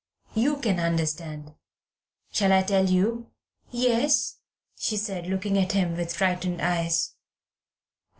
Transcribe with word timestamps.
You 0.33 0.57
can 0.57 0.79
understand. 0.79 1.53
Shall 2.31 2.51
I 2.51 2.63
tell 2.63 2.89
you?" 2.89 3.29
"Yes," 3.69 4.37
she 4.75 4.97
said, 4.97 5.27
looking 5.27 5.59
at 5.59 5.73
him 5.73 5.95
with 5.95 6.15
frightened 6.15 6.59
eyes. 6.59 7.11